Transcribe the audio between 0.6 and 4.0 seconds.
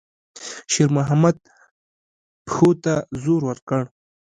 شېرمحمد پښو ته زور ورکړ.